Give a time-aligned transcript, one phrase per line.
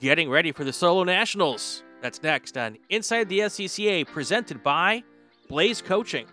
[0.00, 1.82] getting ready for the Solo Nationals.
[2.02, 5.02] That's next on Inside the SCCA, presented by
[5.50, 6.26] Blayze Coaching.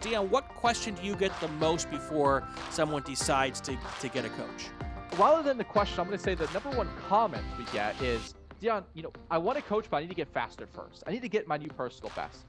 [0.00, 4.28] Dion, what question do you get the most before someone decides to, to get a
[4.30, 4.68] coach?
[5.18, 8.34] Rather than the question, I'm going to say the number one comment we get is,
[8.60, 11.04] Dion, you know, I want to coach, but I need to get faster first.
[11.06, 12.44] I need to get my new personal best.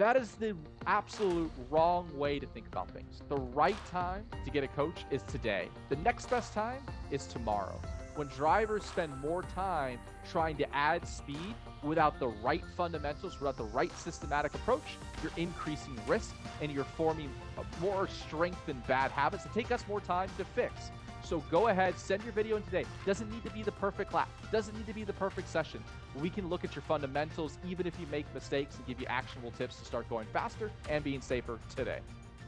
[0.00, 0.56] That is the
[0.86, 3.20] absolute wrong way to think about things.
[3.28, 5.68] The right time to get a coach is today.
[5.90, 7.78] The next best time is tomorrow.
[8.14, 9.98] When drivers spend more time
[10.30, 15.94] trying to add speed without the right fundamentals, without the right systematic approach, you're increasing
[16.06, 17.30] risk and you're forming
[17.78, 20.90] more strength and bad habits that take us more time to fix.
[21.30, 22.84] So go ahead, send your video in today.
[23.06, 25.80] Doesn't need to be the perfect lap, doesn't need to be the perfect session.
[26.16, 29.52] We can look at your fundamentals, even if you make mistakes, and give you actionable
[29.52, 32.00] tips to start going faster and being safer today.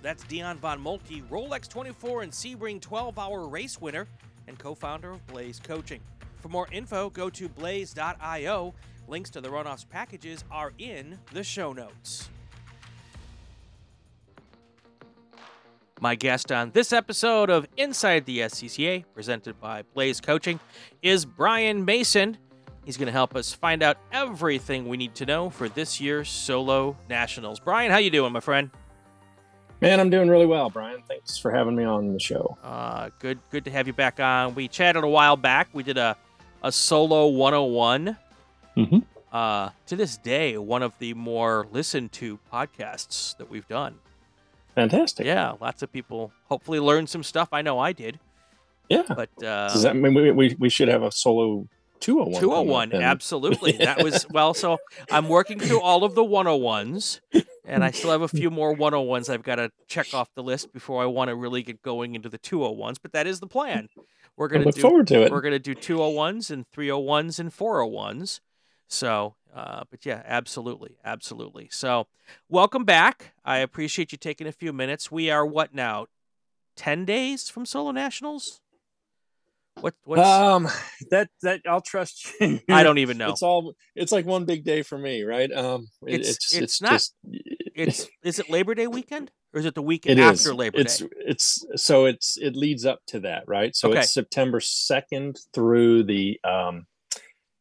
[0.03, 4.09] That's Dion Von Moltke, Rolex 24 and Sebring 12 hour race winner
[4.49, 6.01] and co founder of Blayze Coaching.
[6.41, 8.75] For more info, go to blayze.io.
[9.07, 12.31] Links to the runoffs packages are in the show notes.
[16.03, 20.59] My guest on this episode of Inside the SCCA, presented by Blayze Coaching,
[21.01, 22.39] is Brian Mason.
[22.85, 26.29] He's going to help us find out everything we need to know for this year's
[26.29, 27.61] Solo Nationals.
[27.61, 28.71] Brian, how you doing, my friend?
[29.81, 31.05] Man, I'm doing really well, Brian.
[31.07, 32.59] Thanks for having me on the show.
[32.65, 34.57] Uh, good, good to have you back on.
[34.57, 35.69] We chatted a while back.
[35.73, 36.17] We did a
[36.65, 38.17] a solo 101.
[38.77, 38.99] Mm-hmm.
[39.33, 44.01] Uh, to this day, one of the more listened to podcasts that we've done.
[44.75, 45.27] Fantastic.
[45.27, 47.49] Yeah, lots of people hopefully learned some stuff.
[47.53, 48.19] I know I did.
[48.89, 49.03] Yeah.
[49.09, 51.69] But uh, Does that mean we, we, we should have a solo
[52.01, 52.41] 201?
[52.41, 53.73] 201, absolutely.
[53.79, 54.79] that was, well, so
[55.11, 57.21] I'm working through all of the 101s,
[57.65, 60.73] and I still have a few more 101s I've got to check off the list
[60.73, 63.89] before I want to really get going into the 201s, but that is the plan.
[64.37, 65.31] We're going to look do, forward to it.
[65.31, 68.41] We're going to do 201s and 301s and 401s.
[68.89, 71.69] So, uh, but yeah, absolutely, absolutely.
[71.71, 72.07] So,
[72.49, 73.33] welcome back.
[73.45, 75.11] I appreciate you taking a few minutes.
[75.11, 76.07] We are what now?
[76.77, 78.61] Ten days from Solo Nationals.
[79.81, 79.95] What?
[80.05, 80.23] What's?
[80.23, 80.69] Um,
[81.11, 82.61] that that I'll trust you.
[82.71, 83.31] I don't even know.
[83.31, 83.75] It's all.
[83.95, 85.51] It's like one big day for me, right?
[85.53, 87.15] Um, it- It's- it's it's it's, not- just.
[87.75, 90.41] It's is it Labor Day weekend or is it the It weekend is.
[90.47, 91.09] after Labor it's Day?
[91.27, 93.75] It's it's so it's it leads up to that, right?
[93.75, 94.01] So Okay.
[94.01, 96.87] it's September second through the um,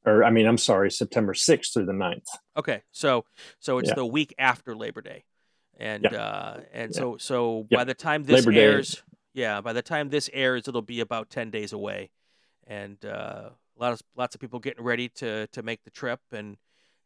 [0.06, 2.28] or I mean, I'm sorry, September sixth through the 9th.
[2.58, 3.26] Okay, so
[3.60, 3.96] so it's Yeah.
[3.96, 5.26] the week after Labor Day,
[5.78, 6.22] and Yeah.
[6.24, 7.00] uh, and Yeah.
[7.00, 8.62] so so by the time this Labor Day.
[8.62, 9.04] airs,
[9.34, 12.12] yeah, by the time this airs, it'll be about ten days away,
[12.68, 16.20] and uh, a lot of lots of people getting ready to to make the trip,
[16.32, 16.58] and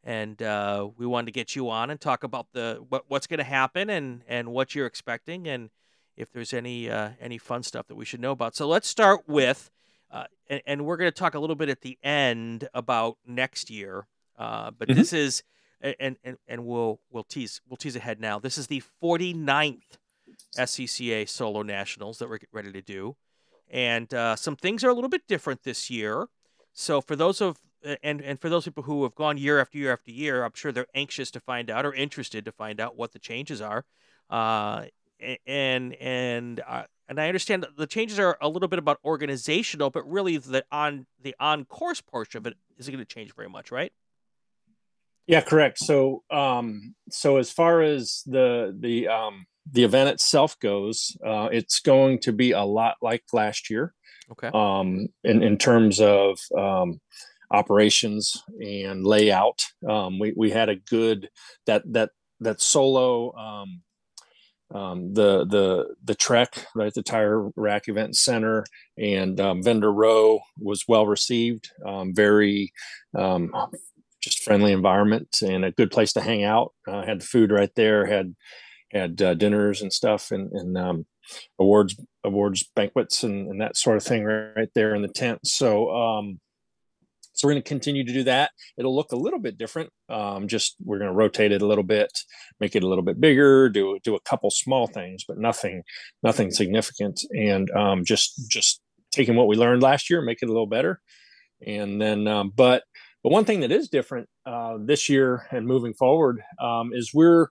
[0.02, 3.38] and uh, we wanted to get you on and talk about the what what's going
[3.38, 5.70] to happen and and what you're expecting, and
[6.16, 8.56] if there's any uh, any fun stuff that we should know about.
[8.56, 9.70] So let's start with.
[10.10, 13.70] Uh, and, and we're going to talk a little bit at the end about next
[13.70, 14.06] year.
[14.38, 14.94] Uh, but Mhm.
[14.94, 15.42] this is,
[15.80, 18.38] and, and and we'll we'll tease we'll tease ahead now.
[18.38, 19.98] This is the 49th
[20.58, 23.16] SCCA Solo Nationals that we're getting ready to do,
[23.70, 26.28] and uh, some things are a little bit different this year.
[26.72, 27.58] So for those of
[28.02, 30.72] and and for those people who have gone year after year after year, I'm sure
[30.72, 33.84] they're anxious to find out or interested to find out what the changes are.
[34.30, 34.86] Uh,
[35.46, 39.90] and and uh, and I understand that the changes are a little bit about organizational,
[39.90, 43.48] but really the on the on course portion of it isn't going to change very
[43.48, 43.92] much, right?
[45.26, 45.78] Yeah, correct.
[45.78, 51.80] So, um, so as far as the the um, the event itself goes, uh, it's
[51.80, 53.92] going to be a lot like last year,
[54.30, 54.50] Okay.
[54.54, 57.00] um, in in terms of um,
[57.50, 59.64] operations and layout.
[59.88, 61.28] Um, we we had a good
[61.66, 63.34] that that that solo.
[63.34, 63.82] Um,
[64.74, 68.64] um, the the the TREC right the tire rack event center
[68.98, 72.72] and um, vendor row was well received um, very
[73.16, 73.52] um,
[74.26, 76.74] just friendly environment and a good place to hang out.
[76.88, 78.34] Uh, had food right there, had
[78.92, 81.06] had uh, dinners and stuff, and, and um,
[81.58, 85.46] awards awards banquets and, and that sort of thing right, right there in the tent.
[85.46, 86.40] So um,
[87.36, 88.50] so we're going to continue to do that.
[88.78, 89.90] It'll look a little bit different.
[90.08, 92.10] Um, just we're going to rotate it a little bit,
[92.60, 95.82] make it a little bit bigger, do do a couple small things, but nothing
[96.22, 98.80] nothing significant, and um, just just
[99.12, 101.00] taking what we learned last year, make it a little better,
[101.64, 102.84] and then um, but
[103.22, 107.48] but one thing that is different uh, this year and moving forward um, is we're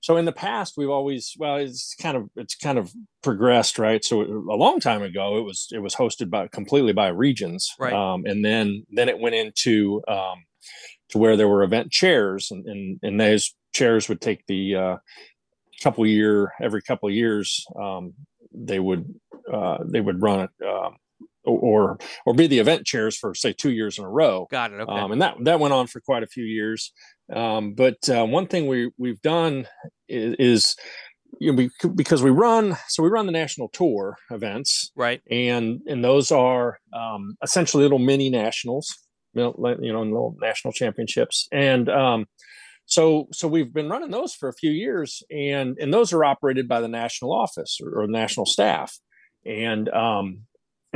[0.00, 4.04] so in the past we've always well it's kind of it's kind of progressed right.
[4.04, 7.92] So a long time ago it was it was hosted by completely by regions, Right.
[7.92, 10.44] um, and then then it went into um,
[11.10, 14.96] to where there were event chairs, and and, and those chairs would take the uh,
[15.82, 18.14] couple year every couple of years um,
[18.54, 19.12] they would
[19.52, 20.90] uh, they would run it uh,
[21.44, 24.46] or or be the event chairs for say two years in a row.
[24.50, 24.80] Got it.
[24.80, 24.92] Okay.
[24.92, 26.92] Um, and that that went on for quite a few years.
[27.32, 29.66] Um, but uh, one thing we we've done
[30.08, 30.76] is, is
[31.40, 34.92] you know, we, because we run so we run the national tour events.
[34.94, 35.20] Right.
[35.30, 38.94] And and those are um, essentially little mini nationals
[39.36, 41.46] you know, you know little national championships.
[41.52, 42.26] And um,
[42.86, 46.68] so so we've been running those for a few years and and those are operated
[46.68, 48.98] by the national office or, or national staff.
[49.44, 50.40] And um,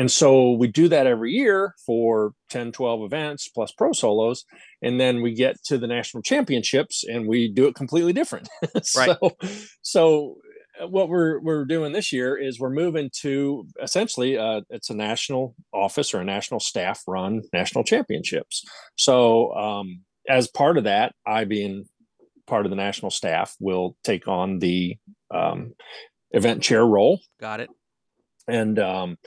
[0.00, 4.46] and so we do that every year for 10 12 events plus pro solos
[4.80, 8.48] and then we get to the national championships and we do it completely different.
[8.96, 9.14] Right.
[9.20, 9.36] so
[9.82, 10.36] so
[10.82, 14.94] uh, what we're we're doing this year is we're moving to essentially uh, it's a
[14.94, 18.64] national office or a national staff run national championships.
[18.96, 21.84] So um, as part of that i being
[22.46, 24.96] part of the national staff will take on the
[25.30, 25.74] um,
[26.30, 27.20] event chair role.
[27.38, 27.68] Got it.
[28.48, 29.18] And um,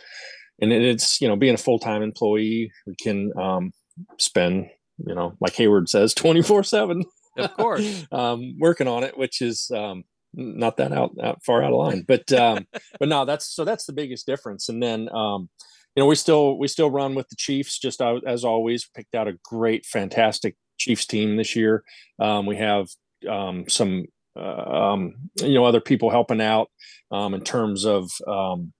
[0.71, 3.71] and it's you know being a full-time employee we can um,
[4.17, 4.67] spend
[5.05, 7.03] you know like Heyward says 24 7
[7.37, 8.05] of course.
[8.11, 12.03] Um, working on it which is um, not that out, out, far out of line.
[12.07, 12.67] But um,
[12.99, 14.69] but no that's so that's the biggest difference.
[14.69, 15.49] And then um,
[15.95, 17.79] you know we still we still run with the chiefs.
[17.79, 21.83] Just as always picked out a great fantastic chiefs team this year.
[22.19, 22.87] Um, we have
[23.29, 24.05] um, some
[24.35, 26.69] uh, um, you know other people helping out
[27.11, 28.73] um, in terms of um,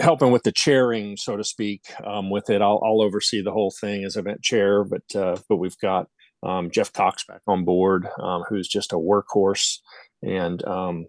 [0.00, 2.62] helping with the chairing, so to speak, um, with it.
[2.62, 6.08] I'll, I'll, oversee the whole thing as event chair, but uh, but we've got
[6.42, 9.78] um, Jeff Cox back on board, um, who's just a workhorse
[10.22, 11.06] and um,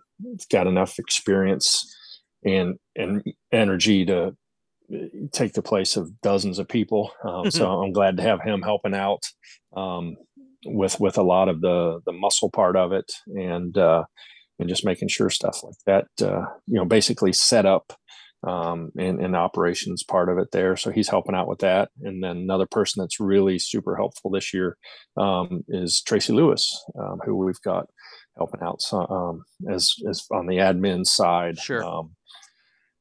[0.52, 1.96] got enough experience
[2.46, 4.36] and and energy to
[4.94, 4.98] uh,
[5.32, 7.12] take the place of dozens of people.
[7.24, 9.24] Um, so I'm glad to have him helping out
[9.76, 10.16] um,
[10.66, 13.78] with with a lot of the the muscle part of it and.
[13.78, 14.04] Uh,
[14.60, 17.92] and just making sure stuff like that, uh, you know, basically set up
[18.44, 20.76] um, and, and operations part of it there.
[20.76, 21.90] So he's helping out with that.
[22.02, 24.78] And then another person that's really super helpful this year
[25.18, 27.88] um, is Tracy Lewis, um, who we've got
[28.38, 31.58] helping out um, as as on the admin side.
[31.58, 31.84] Sure.
[31.84, 32.16] Um,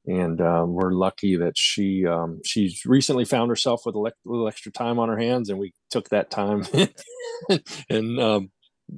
[0.05, 2.05] and um, we're lucky that she
[2.45, 6.09] she's recently found herself with a little extra time on her hands, and we took
[6.09, 6.67] that time
[7.89, 8.19] and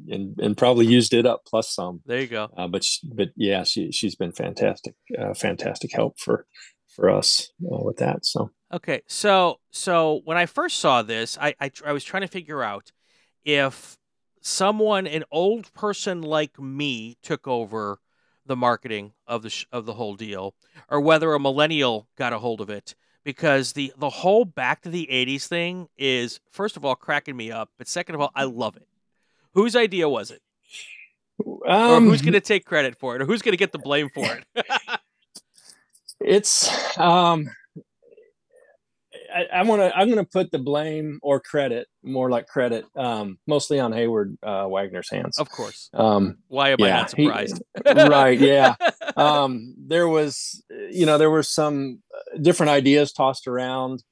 [0.08, 2.00] and and probably used it up plus some.
[2.06, 2.50] There you go.
[2.56, 6.46] Uh, but she, but yeah, she she's been fantastic, uh, fantastic help for
[6.94, 8.24] for us uh, with that.
[8.24, 12.28] So okay, so so when I first saw this, I, I I was trying to
[12.28, 12.92] figure out
[13.44, 13.98] if
[14.40, 17.98] someone, an old person like me, took over
[18.46, 20.54] the marketing of the sh- of the whole deal,
[20.88, 22.94] or whether a millennial got a hold of it.
[23.24, 27.50] Because the the whole back to the '80s thing is, first of all, cracking me
[27.50, 28.86] up, but second of all, I love it.
[29.54, 30.40] Whose idea was it?
[31.40, 33.78] Um, or who's going to take credit for it, or who's going to get the
[33.78, 34.66] blame for it?
[36.20, 37.48] it's um,
[39.34, 39.96] I, I want to.
[39.96, 44.36] I'm going to put the blame or credit, more like credit, um, mostly on Heyward
[44.42, 45.38] uh, Wagner's hands.
[45.38, 45.90] Of course.
[45.92, 47.62] Um, Why am yeah, I not surprised?
[47.84, 48.38] He, right.
[48.38, 48.74] Yeah.
[49.16, 52.02] Um, there was, you know, there were some
[52.42, 54.02] different ideas tossed around,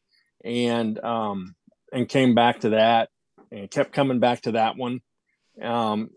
[0.44, 1.56] and um,
[1.92, 3.08] and came back to that,
[3.50, 5.00] and kept coming back to that one.
[5.62, 6.10] Um,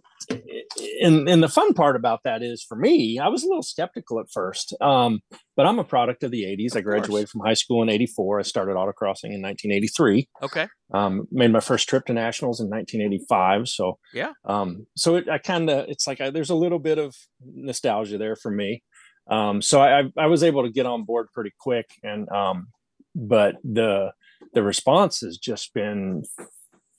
[1.02, 4.20] and and the fun part about that is for me, I was a little skeptical
[4.20, 5.22] at first, um,
[5.56, 6.76] but I'm a product of the '80s.
[6.76, 8.40] I graduated from high school in '84.
[8.40, 10.28] I started autocrossing in 1983.
[10.44, 10.68] Okay.
[10.94, 13.68] Um, made my first trip to nationals in 1985.
[13.68, 14.32] So yeah.
[14.46, 18.18] Um, so it, I kind of it's like I, there's a little bit of nostalgia
[18.18, 18.84] there for me.
[19.30, 22.68] Um, so I, I was able to get on board pretty quick, and um,
[23.16, 24.12] but the
[24.54, 26.24] the response has just been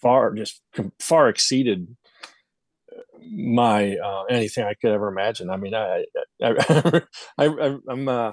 [0.02, 0.60] far just
[1.00, 1.86] far exceeded
[3.22, 5.50] my uh, anything I could ever imagine.
[5.50, 6.04] I mean, I,
[6.42, 7.02] I,
[7.38, 7.44] I,
[7.90, 8.32] am uh,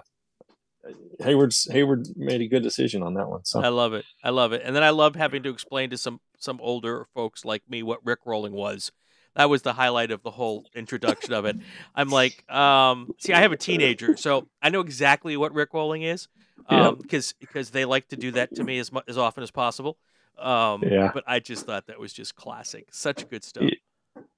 [1.21, 3.45] Heyward's Heyward made a good decision on that one.
[3.45, 4.05] So I love it.
[4.23, 4.61] I love it.
[4.63, 8.05] And then I love having to explain to some some older folks like me what
[8.05, 8.91] Rick rolling was.
[9.35, 11.57] That was the highlight of the whole introduction of it.
[11.95, 16.03] I'm like, um, see, I have a teenager, so I know exactly what Rick rolling
[16.03, 16.27] is,
[16.67, 19.97] um, because because they like to do that to me as as often as possible.
[20.37, 21.11] Um, yeah.
[21.13, 22.87] But I just thought that was just classic.
[22.91, 23.69] Such good stuff.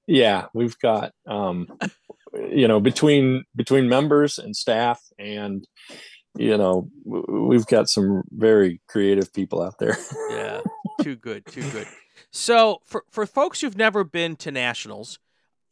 [0.06, 1.68] Yeah, we've got um,
[2.34, 5.66] you know between between members and staff and
[6.36, 9.96] you know we've got some very creative people out there.
[10.30, 10.60] yeah,
[11.02, 11.86] too good, too good.
[12.30, 15.18] So for for folks who've never been to nationals,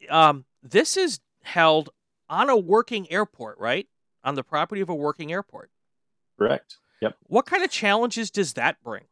[0.09, 1.89] um, this is held
[2.29, 3.87] on a working airport, right?
[4.23, 5.69] On the property of a working airport.
[6.37, 6.77] Correct.
[7.01, 7.15] Yep.
[7.27, 9.03] What kind of challenges does that bring?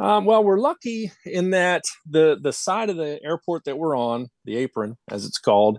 [0.00, 4.28] Um, well, we're lucky in that the the side of the airport that we're on,
[4.46, 5.78] the apron as it's called,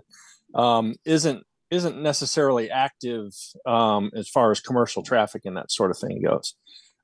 [0.54, 3.32] um, isn't isn't necessarily active
[3.66, 6.54] um, as far as commercial traffic and that sort of thing goes.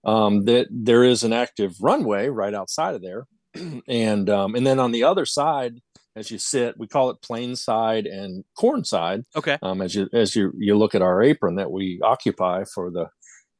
[0.04, 3.26] Um, that there is an active runway right outside of there,
[3.88, 5.80] and um, and then on the other side,
[6.14, 9.24] as you sit, we call it plane side and corn side.
[9.34, 9.58] Okay.
[9.60, 13.08] Um, as you as you you look at our apron that we occupy for the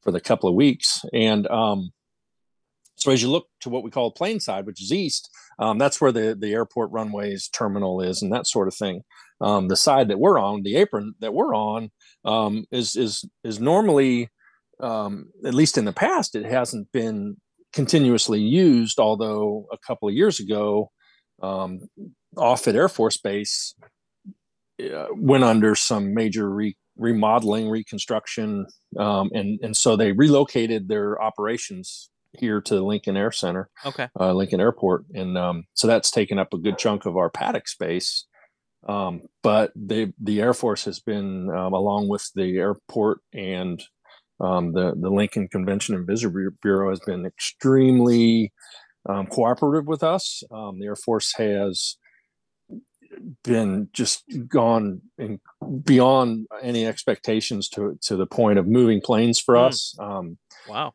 [0.01, 1.91] for the couple of weeks, and um,
[2.99, 5.99] so as you look to what we call plane side, which is east, um, that's
[5.99, 9.03] where the the airport runways terminal is and that sort of thing.
[9.41, 11.91] Um, the side that we're on, the apron that we're on,
[12.25, 14.29] um, is is is normally,
[14.81, 17.37] um, at least in the past, it hasn't been
[17.71, 18.99] continuously used.
[18.99, 20.91] Although a couple of years ago,
[21.41, 21.79] um,
[22.37, 23.75] at Air Force Base
[24.83, 28.65] uh, went under some major re- remodeling, reconstruction,
[28.97, 34.07] um, and and so they relocated their operations here to Lincoln Air Center, Okay.
[34.19, 37.67] uh, Lincoln Airport, and um, so that's taken up a good chunk of our paddock
[37.67, 38.25] space.
[38.87, 43.83] Um, but the the Air Force has been, um, along with the airport and
[44.39, 48.53] um, the the Lincoln Convention and Visitor Bureau, has been extremely
[49.07, 50.43] um, cooperative with us.
[50.51, 51.97] Um, the Air Force has
[53.43, 55.39] been just gone in,
[55.83, 59.67] beyond any expectations to to the point of moving planes for Mm.
[59.67, 59.95] us.
[59.99, 60.37] Um,
[60.69, 60.93] Wow.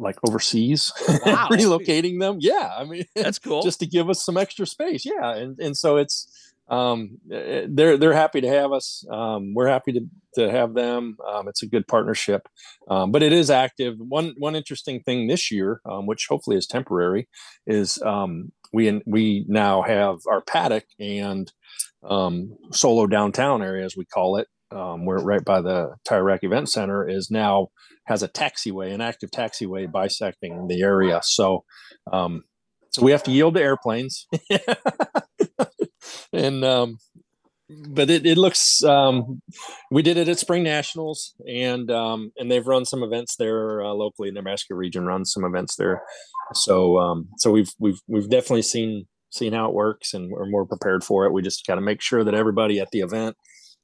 [0.00, 0.92] Like overseas,
[1.26, 1.48] Wow.
[1.50, 2.38] relocating them.
[2.40, 3.62] Yeah, I mean, That's cool.
[3.62, 5.04] just to give us some extra space.
[5.04, 6.26] Yeah, and and so it's
[6.68, 9.04] um, eh, they're they're happy to have us.
[9.10, 10.00] Um, we're happy to
[10.36, 11.16] to have them.
[11.28, 12.48] Um, it's a good partnership,
[12.88, 13.96] um, but it is active.
[13.98, 17.28] One one interesting thing this year, um, which hopefully is temporary,
[17.66, 21.52] is um, we we now have our paddock and
[22.08, 24.46] um, solo downtown area, as we call it.
[24.72, 27.68] Um, we're right by the Tire Rack Event Center is now
[28.06, 31.20] has a taxiway, an active taxiway bisecting the area.
[31.22, 31.64] So,
[32.12, 32.44] um,
[32.90, 34.26] so we have to yield to airplanes,
[36.32, 36.98] and um,
[37.88, 38.82] but it, it looks.
[38.82, 39.40] Um,
[39.90, 43.92] we did it at Spring Nationals, and um, and they've run some events there uh,
[43.92, 44.30] locally.
[44.30, 46.02] Nebraska region runs some events there,
[46.54, 50.66] so um, so we've we've we've definitely seen seen how it works, and we're more
[50.66, 51.32] prepared for it.
[51.32, 53.36] We just got to make sure that everybody at the event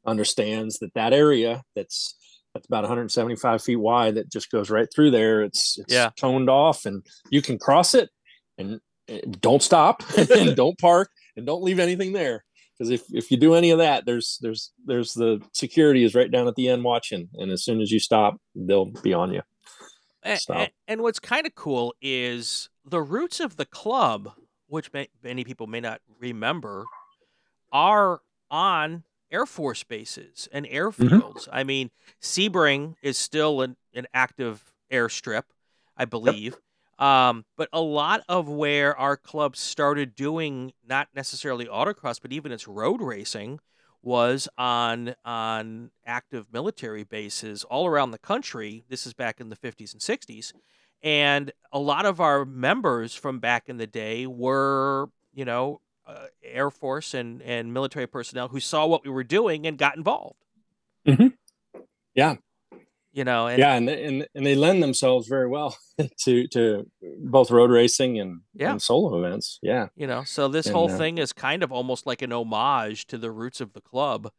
[0.06, 2.14] understands that that area that's
[2.54, 5.42] that's about 175 feet wide that just goes right through there.
[5.42, 6.10] It's, it's Yeah.
[6.16, 8.08] toned off, and you can cross it,
[8.56, 10.02] and eh, don't stop,
[10.34, 12.44] and don't park, and don't leave anything there.
[12.78, 16.30] Because if, if you do any of that, there's there's there's the security is right
[16.30, 19.42] down at the end watching, and as soon as you stop, they'll be on you.
[20.22, 20.70] A- Stop.
[20.88, 24.32] and what's kind of cool is the roots of the club,
[24.66, 26.84] which may, many people may not remember,
[27.72, 28.20] are
[28.50, 29.04] on
[29.36, 31.46] Air Force bases and airfields.
[31.52, 31.90] I mean,
[32.22, 35.42] Sebring is still an, an active airstrip,
[35.94, 36.56] I believe.
[36.98, 42.50] Um, but a lot of where our club started doing not necessarily autocross, but even
[42.50, 43.60] its road racing,
[44.02, 48.84] was on on active military bases all around the country.
[48.88, 50.54] This is back in the 50s and 60s.
[51.02, 56.26] And a lot of our members from back in the day were, you know, uh,
[56.42, 60.40] Air Force and, and military personnel who saw what we were doing and got involved.
[61.06, 61.34] Mhm.
[62.14, 62.36] Yeah.
[63.12, 65.76] You know, and yeah, and, and and they lend themselves very well
[66.24, 66.86] to to
[67.18, 68.72] both road racing and, Yeah.
[68.72, 69.58] and solo events.
[69.62, 69.88] Yeah.
[69.96, 73.06] you know, so this And, whole uh, thing is kind of almost like an homage
[73.06, 74.30] to the roots of the club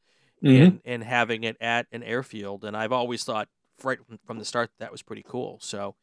[0.44, 0.52] Mhm.
[0.62, 2.64] in, in having it at an airfield.
[2.66, 3.48] And I've always thought
[3.84, 5.58] right from- from the start that was pretty cool.
[5.60, 5.96] So,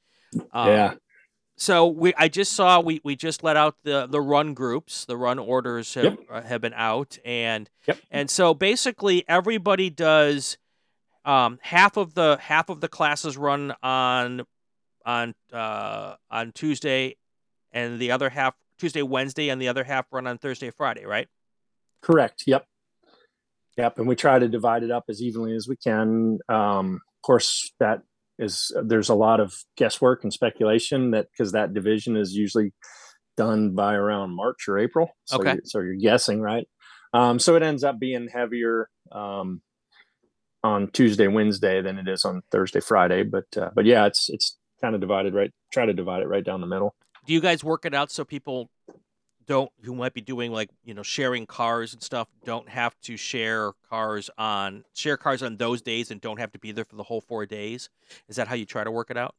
[0.53, 0.95] um, yeah.
[1.57, 5.05] So we, I just saw we, we just let out the the run groups.
[5.05, 6.19] The run orders have Yep.
[6.29, 7.99] uh, have been out, and Yep.
[8.11, 10.59] and so basically everybody does
[11.25, 14.43] um, half of the half of the classes run on
[15.07, 17.17] on uh, on Tuesday,
[17.73, 21.29] and the other half Tuesday Wednesday, and the other half run on Thursday Friday, right?
[22.03, 22.43] Correct.
[22.47, 22.67] Yep.
[23.79, 23.99] Yep.
[23.99, 26.39] And we try to divide it up as evenly as we can.
[26.49, 28.03] Um, of course, that
[28.39, 32.73] is there's a lot of guesswork and speculation that because that division is usually
[33.37, 35.11] done by around March or April.
[35.25, 35.55] So Okay.
[35.55, 36.69] You're, so you're guessing, right?
[37.13, 39.63] Um, so it ends up being heavier um,
[40.63, 43.23] on Tuesday, Wednesday than it is on Thursday, Friday.
[43.23, 45.53] But uh, but yeah, it's it's kind of divided right.
[45.73, 46.95] Try to divide it right down the middle.
[47.27, 48.69] Do you guys work it out so people
[49.47, 53.17] don't who might be doing like you know sharing cars and stuff don't have to
[53.17, 56.97] share cars on share cars on those days and don't have to be there for
[56.97, 57.89] the whole four days?
[58.29, 59.35] Is that how you try to work it out?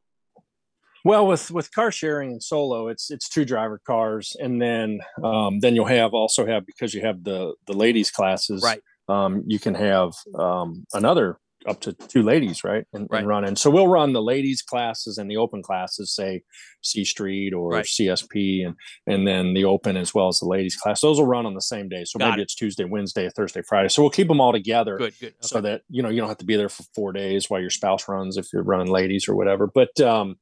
[1.04, 5.60] Well, with with car sharing and solo, it's it's two driver cars, and then um,
[5.60, 8.82] then you'll have also have because you have the the ladies classes, Right.
[9.08, 12.84] Um, you can have um, another up to two ladies, right?
[12.92, 13.20] And, Right.
[13.20, 13.44] and run.
[13.44, 16.42] And so we'll run the ladies classes and the open classes, say
[16.82, 17.84] C Street or Right.
[17.84, 21.00] CSP, and and then the open as well as the ladies class.
[21.00, 22.04] Those will run on the same day.
[22.04, 22.44] So Got maybe it.
[22.44, 23.88] it's Tuesday, Wednesday, Thursday, Friday.
[23.88, 25.34] So we'll keep them all together Good, good.
[25.40, 27.70] so that you know you don't have to be there for four days while your
[27.70, 29.66] spouse runs if you're running ladies or whatever.
[29.66, 30.36] But um,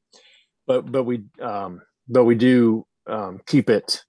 [0.67, 4.03] but but we um, but we do um, keep it.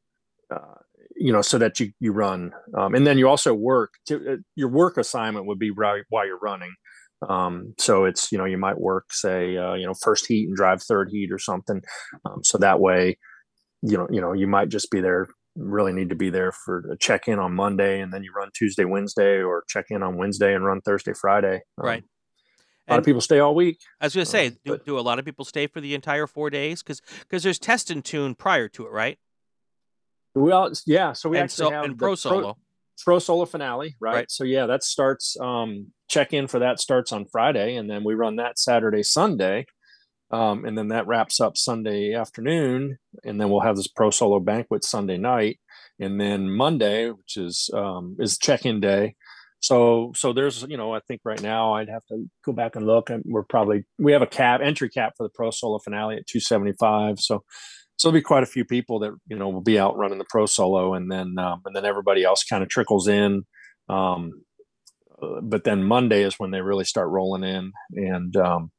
[0.52, 0.76] Uh,
[1.18, 3.94] you know, so that you you run, um, and then you also work.
[4.08, 6.74] To, uh, your work assignment would be right while you're running.
[7.28, 10.56] Um, so it's you know you might work say uh, you know first heat and
[10.56, 11.82] drive third heat or something.
[12.26, 13.18] Um, so that way,
[13.82, 15.28] you know you know you might just be there.
[15.58, 18.50] Really need to be there for a check in on Monday, and then you run
[18.54, 21.62] Tuesday, Wednesday, or check in on Wednesday and run Thursday, Friday.
[21.78, 22.04] Um, Right.
[22.88, 23.80] A lot And- of people stay all week.
[24.02, 25.80] I was going to say, Uh, do, but- do a lot of people stay for
[25.80, 26.84] the entire four days?
[26.84, 29.18] Because because there's test and tune prior to it, right?
[30.34, 31.14] Well, yeah.
[31.14, 32.42] So we and actually so have and pro solo.
[32.42, 32.58] pro
[32.96, 34.14] solo finale, right?
[34.16, 34.32] Right.
[34.32, 38.14] So yeah, that starts um check in for that starts on Friday and then we
[38.14, 39.66] run that Saturday, Sunday.
[40.32, 44.40] Um, and then that wraps up Sunday afternoon, and then we'll have this pro solo
[44.40, 45.60] banquet Sunday night,
[46.00, 49.16] and then Monday, which is um, is check-in day.
[49.60, 52.86] So so there's you know I think right now I'd have to go back and
[52.86, 56.18] look, and we're probably we have a cap entry cap for the pro solo finale
[56.18, 57.20] at 275.
[57.20, 57.44] So
[57.98, 60.26] so there'll be quite a few people that you know will be out running the
[60.30, 63.46] pro solo, and then um, and then everybody else kind of trickles in.
[63.90, 64.44] Um,
[65.22, 68.72] uh, but then Monday is when they really start rolling in, and um,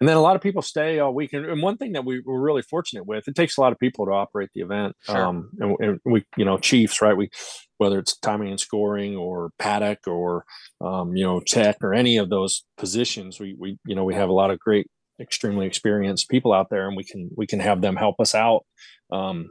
[0.00, 1.32] and then a lot of people stay all week.
[1.32, 3.78] And, and one thing that we were really fortunate with, it takes a lot of
[3.78, 4.94] people to operate the event.
[5.02, 5.24] Sure.
[5.24, 7.16] Um, and, and we, you know, Chiefs, right?
[7.16, 7.30] We,
[7.78, 10.44] whether it's timing and scoring or paddock or,
[10.80, 14.28] um, you know, tech or any of those positions, we, we, you know, we have
[14.28, 14.88] a lot of great,
[15.20, 18.64] extremely experienced people out there and we can, we can have them help us out.
[19.10, 19.50] Um,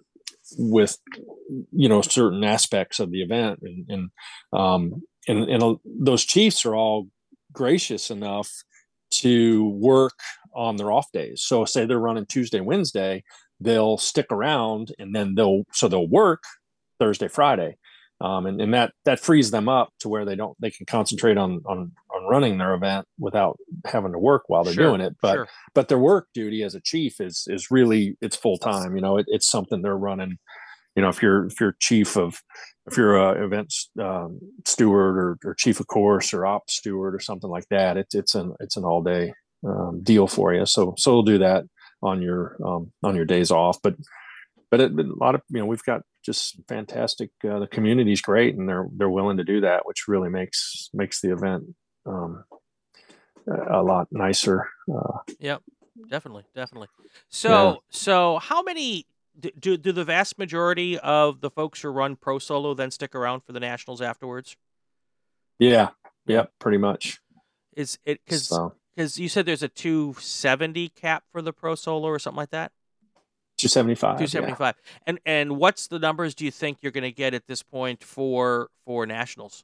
[0.58, 0.98] with
[1.74, 4.10] you know certain aspects of the event and and
[4.54, 7.10] um and, and uh, those chiefs are all
[7.52, 8.50] gracious enough
[9.10, 10.20] to work
[10.54, 11.42] on their off days.
[11.42, 13.24] So say they're running Tuesday, Wednesday,
[13.60, 16.44] they'll stick around and then they'll so they'll work
[17.00, 17.78] Thursday, Friday.
[18.20, 21.38] Um, and, and that that frees them up to where they don't they can concentrate
[21.38, 25.16] on on on running their event without having to work while they're Sure, doing it.
[25.22, 25.48] But sure.
[25.76, 28.96] but their work duty as a chief is is really it's full time.
[28.96, 30.40] You know, it, it's something they're running.
[30.96, 32.42] You know, if you're if you're chief of
[32.88, 37.20] if you're a event um, steward or, or chief of course or ops steward or
[37.20, 39.32] something like that, it's it's an it's an all day
[39.64, 40.66] um, deal for you.
[40.66, 41.66] So so we'll do that
[42.02, 43.78] on your um, on your days off.
[43.84, 43.96] But
[44.72, 47.32] but it, but a lot of you know we've got just fantastic.
[47.44, 51.22] Uh, the community's great, and they're they're willing to do that, which really makes makes
[51.22, 51.64] the event
[52.06, 52.44] um,
[53.72, 54.70] a lot nicer.
[54.94, 55.18] Uh,
[56.10, 56.90] Definitely, definitely.
[57.30, 59.08] So, so how many
[59.40, 63.42] do, do the vast majority of the folks who run pro solo then stick around
[63.42, 64.56] for the nationals afterwards?
[65.58, 65.90] yeah,
[66.28, 67.20] yeah, pretty much.
[67.76, 72.08] Is it because So because you said there's a 270 cap for the pro solo
[72.08, 72.72] or something like that?
[73.58, 74.18] Two seventy five.
[74.20, 74.76] 275.
[75.06, 78.04] And and what's the numbers do you think you're going to get at this point
[78.04, 79.64] for for nationals?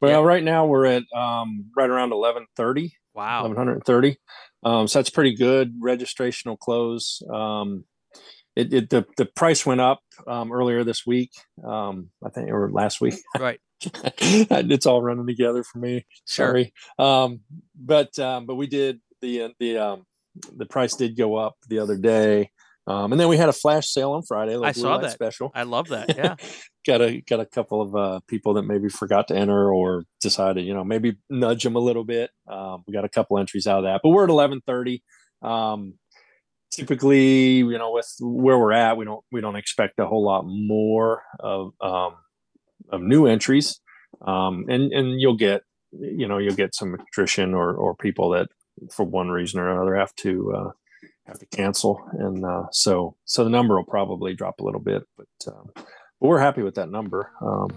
[0.00, 2.94] Well, right now we're at um, right around eleven thirty.
[3.14, 3.42] Wow.
[3.48, 4.16] 1130
[4.62, 7.82] um, so that's pretty good registration will close um,
[8.54, 11.32] it, it the, the price went up um, earlier this week
[11.66, 13.58] um, i think or last week Right.
[13.80, 16.46] it's all running together for me Sure.
[16.46, 17.40] sorry um,
[17.74, 20.06] but um, but we did the the um,
[20.56, 22.52] the price did go up the other day
[22.88, 25.12] um, and then we had a flash sale on friday like I saw that.
[25.12, 26.08] special I love that.
[26.16, 26.36] Yeah.
[26.86, 30.64] got a got a couple of uh, people that maybe forgot to enter or decided
[30.64, 32.30] you know maybe nudge them a little bit.
[32.50, 35.02] Um, we got a couple entries out of that, but we're at eleven thirty.
[35.42, 35.94] Um,
[36.70, 40.44] typically, you know, with where we're at, we don't we don't expect a whole lot
[40.46, 42.14] more of um,
[42.90, 43.80] of new entries,
[44.26, 48.48] um, and and you'll get you know you'll get some attrition or or people that
[48.92, 50.70] for one reason or another have to uh,
[51.28, 55.04] have to cancel, and uh, so so the number will probably drop a little bit,
[55.16, 55.28] but.
[55.46, 55.70] Um,
[56.20, 57.30] but we're happy with that number.
[57.40, 57.70] Um,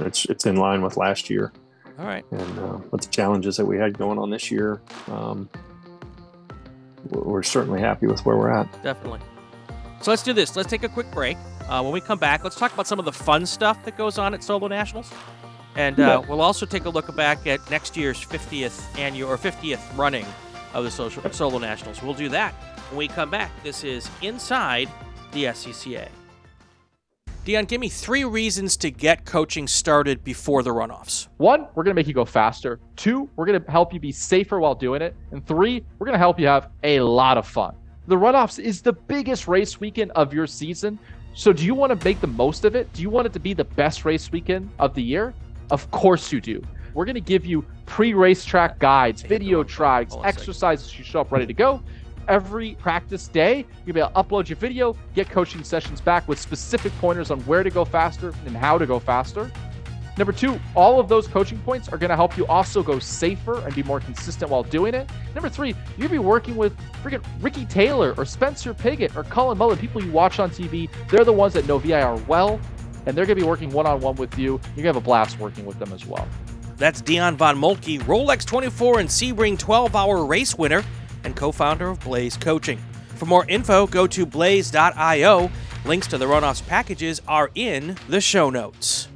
[0.00, 1.52] it's it's in line with last year
[1.98, 2.24] All right.
[2.30, 4.80] and uh, with the challenges that we had going on this year.
[5.08, 5.48] Um,
[7.10, 8.82] we're, certainly happy with where we're at.
[8.82, 9.20] Definitely.
[10.00, 10.56] So let's do this.
[10.56, 11.36] Let's take a quick break.
[11.68, 14.18] Uh, when we come back, let's talk about some of the fun stuff that goes
[14.18, 15.12] on at Solo Nationals,
[15.76, 19.80] and uh, we'll also take a look back at next year's 50th annual or 50th
[19.96, 20.26] running
[20.74, 22.02] of the social, Solo Nationals.
[22.02, 22.54] We'll do that
[22.90, 23.50] when we come back.
[23.62, 24.88] This is inside
[25.32, 26.08] the SCCA.
[27.44, 31.28] Dion, give me three reasons to get coaching started before the runoffs.
[31.36, 32.80] One, we're going to make you go faster.
[32.96, 35.14] Two, we're going to help you be safer while doing it.
[35.30, 37.76] And three, we're going to help you have a lot of fun.
[38.08, 40.98] The runoffs is the biggest race weekend of your season.
[41.34, 42.92] So, do you want to make the most of it?
[42.92, 45.32] Do you want it to be the best race weekend of the year?
[45.70, 46.60] Of course you do.
[46.94, 50.98] we're going to give you pre-racetrack guides, video tracks, exercises.
[50.98, 51.80] You show up ready to go.
[52.28, 56.40] Every practice day, you'll be able to upload your video, get coaching sessions back with
[56.40, 59.50] specific pointers on where to go faster and how to go faster.
[60.18, 63.60] Number two, all of those coaching points are going to help you also go safer
[63.64, 65.08] and be more consistent while doing it.
[65.34, 69.78] Number three, you'll be working with freaking Ricky Taylor or Spencer Pigot or Colin Mullan,
[69.78, 70.88] people you watch on TV.
[71.10, 72.58] They're the ones that know VIR well,
[73.04, 74.52] and they're going to be working one on one with you.
[74.52, 76.26] You're going to have a blast working with them as well.
[76.78, 80.82] That's Dion Von Moltke, Rolex 24 and Sebring 12 hour race winner
[81.26, 82.78] and co founder of Blayze Coaching.
[83.16, 85.50] For more info, go to blayze.io.
[85.84, 89.08] Links to the runoffs packages are in the show notes.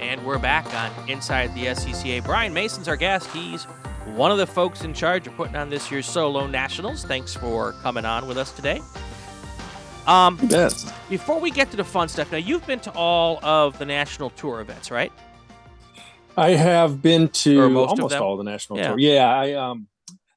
[0.00, 2.24] And we're back on Inside the SCCA.
[2.24, 3.28] Brian Mason's our guest.
[3.30, 3.64] He's
[4.14, 7.04] one of the folks in charge of putting on this year's Solo Nationals.
[7.04, 8.80] Thanks for coming on with us today.
[10.06, 10.90] Um, yes.
[11.08, 14.30] Before we get to the fun stuff, now you've been to all of the national
[14.30, 15.12] tour events, right?
[16.36, 18.88] I have been to almost all the national Yeah.
[18.88, 18.98] tour.
[18.98, 19.88] Yeah, I um,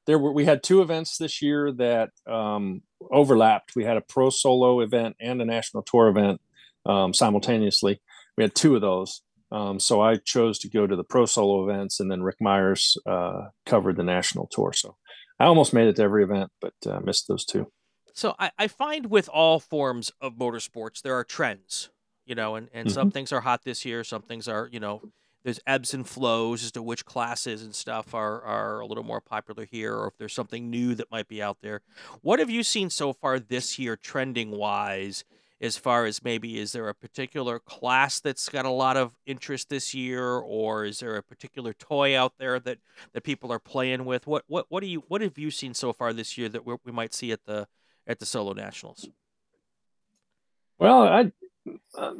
[0.06, 3.76] there were we had two events this year that um, overlapped.
[3.76, 6.40] We had a pro solo event and a national tour event
[6.86, 8.00] um, simultaneously.
[8.36, 9.22] We had two of those.
[9.52, 12.96] Um, so I chose to go to the pro solo events, and then Rick Myers
[13.06, 14.72] uh, covered the national tour.
[14.72, 14.96] So
[15.38, 17.70] I almost made it to every event, but uh, missed those two.
[18.14, 21.90] So I, I find with all forms of motorsports, there are trends,
[22.26, 23.14] you know, and, and some mm-hmm.
[23.14, 25.02] things are hot this year, some things are, you know,
[25.42, 29.20] there's ebbs and flows as to which classes and stuff are, are a little more
[29.20, 31.80] popular here, or if there's something new that might be out there.
[32.20, 35.24] What have you seen so far this year, trending wise,
[35.60, 39.68] as far as maybe is there a particular class that's got a lot of interest
[39.68, 42.78] this year, or is there a particular toy out there that,
[43.12, 44.26] that people are playing with?
[44.26, 46.92] What what what do you what have you seen so far this year that we
[46.92, 47.68] might see at the
[48.10, 49.08] at the solo nationals?
[50.78, 51.32] Well, I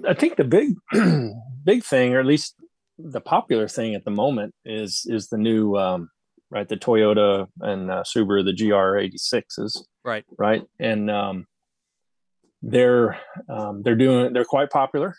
[0.06, 0.74] I think the big
[1.64, 2.54] big thing, or at least
[2.98, 6.08] the popular thing at the moment, is is the new um,
[6.50, 10.24] right the Toyota and uh, Subaru the GR86s, Right.
[10.38, 11.46] right, and um,
[12.62, 15.14] they're um, they're doing they're quite popular,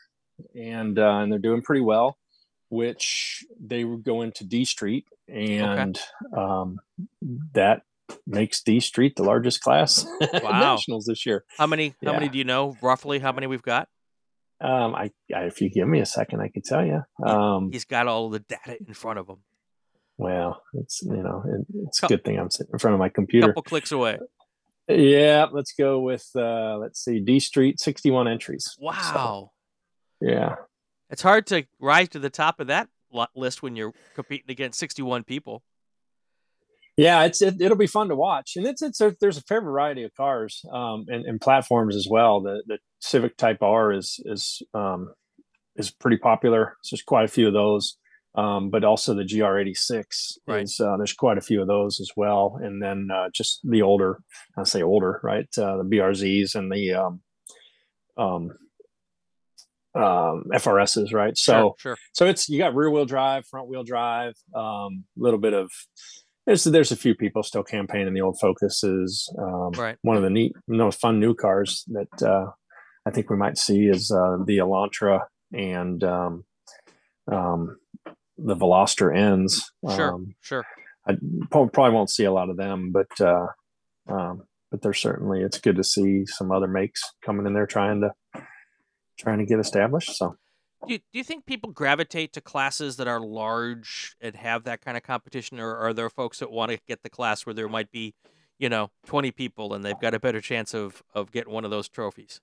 [0.56, 2.18] and uh, and they're doing pretty well.
[2.70, 6.00] Which they would go into D Street, and
[6.38, 6.80] um,
[7.54, 7.82] that
[8.28, 10.06] makes D Street the largest class
[10.44, 10.76] Wow.
[10.76, 11.44] nationals this year.
[11.58, 11.96] How many?
[12.04, 13.20] How many do you know roughly?
[13.20, 13.88] How many we've got?
[14.60, 17.02] Um, I, I if you give me a second, I could tell you.
[17.26, 19.38] Um, He's got all the data in front of him.
[20.18, 23.10] well, it's you know, it, it's a good thing I'm sitting in front of my
[23.10, 23.48] computer.
[23.48, 24.20] couple clicks away.
[24.88, 28.66] Yeah, let's go with uh, let's see, D Street, 61 entries.
[28.78, 29.52] So, Wow.
[30.20, 30.56] yeah,
[31.10, 32.90] It's hard to rise to the top of that
[33.36, 35.64] list when you're competing against 61 people.
[36.98, 39.62] Yeah, it's it, it'll be fun to watch, and it's it's a, there's a fair
[39.62, 42.42] variety of cars um, and, and platforms as well.
[42.42, 45.14] The the Civic Type R is is um,
[45.76, 46.78] is pretty popular.
[46.82, 47.98] So there's quite a few of those.
[48.34, 50.64] Um, but also the GR86 Right.
[50.64, 53.82] is uh, there's quite a few of those as well, and then uh, just the
[53.82, 54.22] older,
[54.58, 55.50] I say older, right?
[55.58, 57.22] Uh, the BRZs and the um,
[58.18, 58.52] um,
[59.94, 61.38] um, FRSs, right?
[61.38, 61.98] So sure, sure.
[62.14, 65.70] so it's you got rear wheel drive, front wheel drive, a um, little bit of
[66.46, 69.32] there's there's a few people still campaigning the old Focuses.
[69.38, 69.98] Um, Right.
[70.02, 72.52] One of the neat, you know, fun new cars that uh,
[73.06, 75.22] I think we might see is uh, the Elantra
[75.54, 76.44] and um,
[77.32, 77.78] um,
[78.38, 79.72] the Veloster Ns.
[79.96, 80.66] Sure, Um, sure.
[81.08, 81.18] I
[81.50, 83.48] probably won't see a lot of them, but uh,
[84.08, 88.02] um, but there's certainly it's good to see some other makes coming in there trying
[88.02, 88.12] to
[89.20, 90.16] trying to get established.
[90.16, 90.36] So.
[90.88, 94.82] Do you, do you think people gravitate to classes that are large and have that
[94.82, 97.70] kind of competition, or are there folks that want to get the class where there
[97.70, 98.16] might be,
[98.58, 101.72] you know, 20 people and they've got a better chance of, of getting one of
[101.72, 102.42] those trophies?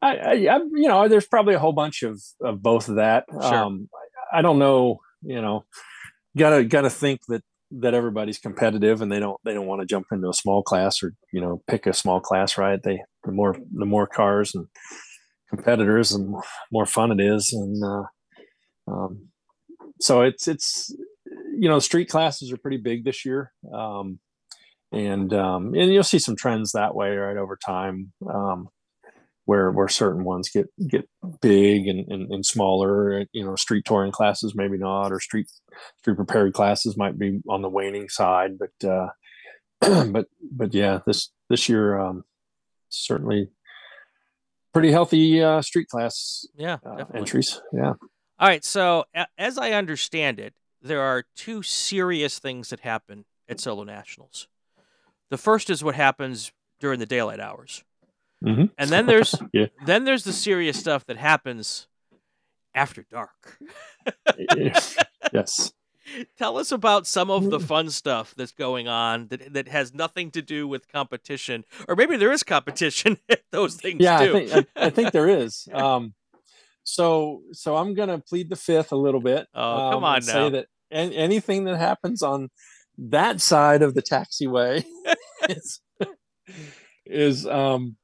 [0.00, 3.24] I, I, you know, there's probably a whole bunch of, of both of that.
[3.30, 3.54] Sure.
[3.54, 3.88] Um,
[4.32, 5.64] I don't know, you know,
[6.36, 10.06] gotta, gotta think that, that everybody's competitive and they don't, they don't want to jump
[10.10, 12.82] into a small class or, you know, pick a small class, right?
[12.82, 14.66] They, the more, the more cars and
[15.52, 16.34] competitors and
[16.70, 17.52] more fun it is.
[17.52, 18.04] And, uh,
[18.88, 19.28] um,
[20.00, 20.94] so it's, it's,
[21.26, 23.52] you know, street classes are pretty big this year.
[23.72, 24.18] Um,
[24.90, 28.12] and, um, and you'll see some trends that way, right, over time.
[28.28, 28.68] Um,
[29.44, 31.08] where where certain ones get get
[31.40, 35.50] big and, and, and smaller you know street touring classes maybe not or street
[35.98, 39.08] street prepared classes might be on the waning side but uh
[40.10, 42.24] but but yeah this this year um
[42.88, 43.48] certainly
[44.72, 47.92] pretty healthy uh street class Yeah, uh, entries yeah
[48.38, 48.64] All right.
[48.64, 53.84] So, a- as I understand it, there are two serious things that happen at Solo
[53.84, 54.48] Nationals.
[55.30, 57.84] The first is what happens during the daylight hours,
[58.44, 58.70] Mhm.
[58.78, 59.66] and then there's Yeah.
[59.86, 61.86] then there's the serious stuff that happens
[62.74, 63.58] after dark.
[65.32, 65.72] yes.
[66.36, 67.50] Tell us about some of Mm.
[67.50, 71.94] the fun stuff that's going on that that has nothing to do with competition, or
[71.96, 74.36] maybe there is competition at those things Yeah, too.
[74.36, 75.68] I think I, I think there is.
[75.74, 76.14] Um,
[76.84, 79.46] so so I'm gonna plead the fifth a little bit.
[79.54, 80.32] Oh, come um, on now.
[80.32, 82.50] Say that an- anything that happens on
[82.98, 84.84] that side of the taxiway
[85.48, 85.80] is
[87.06, 87.96] is um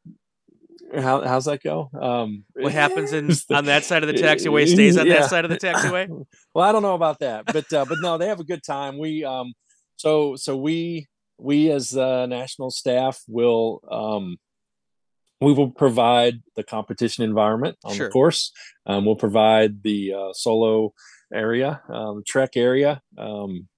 [0.96, 1.90] how how's that go?
[2.00, 5.20] Um, what happens in on that side of the taxiway stays on Yeah.
[5.20, 6.08] that side of the taxiway.
[6.54, 8.98] well, I don't know about that, but uh, but no, they have a good time.
[8.98, 9.52] We um,
[9.96, 11.06] so so we
[11.38, 14.36] we as uh, national staff will um,
[15.40, 18.06] we will provide the competition environment on Sure.
[18.08, 18.52] the course.
[18.86, 20.92] Um, we'll provide the uh, solo
[21.32, 23.68] area, um, TREC area, um,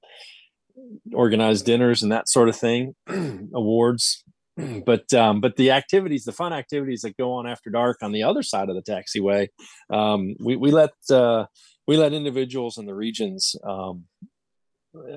[1.13, 2.95] organize dinners and that sort of thing,
[3.55, 4.25] awards.
[4.87, 8.23] But um, but the activities, the fun activities that go on after dark on the
[8.23, 9.49] other side of the taxiway,
[9.91, 11.47] um, we we let uh,
[11.87, 14.05] we let individuals in the regions um,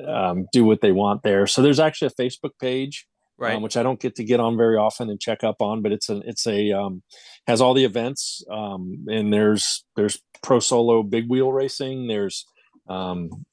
[0.08, 1.48] um, do what they want there.
[1.48, 3.56] So there's actually a Facebook page, Right.
[3.56, 5.92] um, which I don't get to get on very often and check up on, but
[5.92, 7.02] it's a it's a um,
[7.48, 12.08] has all the events um, and there's there's pro solo big wheel racing.
[12.08, 12.46] There's
[12.88, 13.46] um,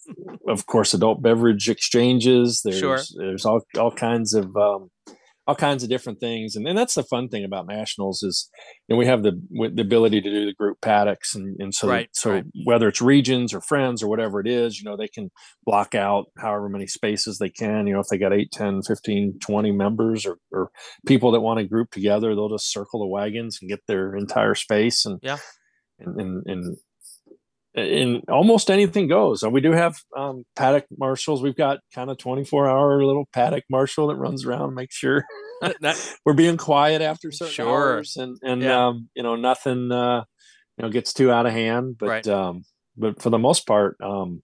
[0.49, 2.61] of course adult beverage exchanges.
[2.63, 3.01] There's Sure.
[3.17, 4.91] there's all all kinds of um,
[5.47, 8.49] all kinds of different things, and, and that's the fun thing about nationals is
[8.87, 11.75] you know, we have the with the ability to do the group paddocks, and, and
[11.75, 12.45] so Right, so right.
[12.65, 15.31] whether it's regions or friends or whatever it is, you know, they can
[15.65, 17.87] block out however many spaces they can.
[17.87, 20.71] You know, if they got 8, 10, 15, 20 members or, or
[21.07, 24.55] people that want to group together, they'll just circle the wagons and get their entire
[24.55, 25.39] space and Yeah.
[25.99, 26.77] and and, and
[27.81, 29.43] and almost anything goes.
[29.43, 31.43] And we do have um, paddock marshals.
[31.43, 35.25] We've got kind of 24 hour little paddock marshal that runs around and makes sure
[35.81, 37.69] That- we're being quiet after certain Sure.
[37.95, 38.87] hours and and Yeah.
[38.89, 40.25] um, you know nothing uh,
[40.79, 41.97] you know gets too out of hand.
[41.99, 42.27] But Right.
[42.29, 42.65] um,
[42.97, 44.43] but for the most part, um,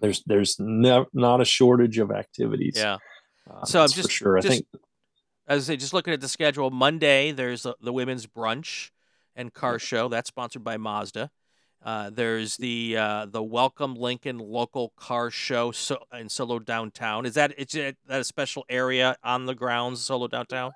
[0.00, 2.74] there's there's no, not a shortage of activities.
[2.76, 2.98] yeah.
[3.50, 4.36] Uh, So I'm just- sure.
[4.40, 4.66] just- I think
[5.48, 8.90] As I say, just looking at the schedule, Monday there's the, the women's brunch
[9.36, 10.08] and car show.
[10.08, 11.30] That's sponsored by Mazda.
[11.84, 17.26] Uh, there's the uh, the Welcome Lincoln local car show so, in Solo downtown.
[17.26, 20.72] Is that is that a special area on the grounds Solo downtown?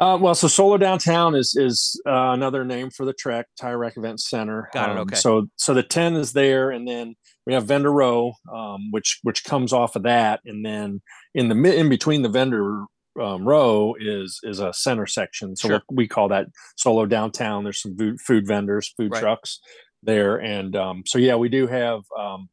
[0.00, 3.98] Uh, well, so Solo Downtown is is uh, another name for the TREC Tire Rack
[3.98, 4.70] Event Center.
[4.72, 5.16] Got it, Um, okay.
[5.16, 9.44] So so the ten is there, and then we have Vendor Row, um, which which
[9.44, 11.02] comes off of that, and then
[11.34, 12.84] in the in between the vendor
[13.20, 15.56] um, row is is a center section.
[15.56, 15.82] So Sure.
[15.90, 17.64] we call that Solo Downtown.
[17.64, 19.20] There's some food, food vendors, food Right.
[19.20, 19.60] trucks
[20.02, 22.00] there, and um, so yeah, we do have.
[22.18, 22.48] Um,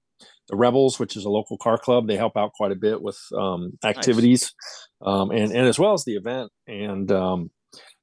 [0.49, 3.19] the Rebels, which is a local car club, they help out quite a bit with
[3.38, 4.53] um, activities,
[5.06, 6.51] um, and and as well as the event.
[6.67, 7.51] And um,